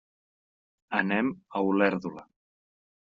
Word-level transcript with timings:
Anem 1.01 1.29
a 1.59 1.63
Olèrdola. 1.69 2.25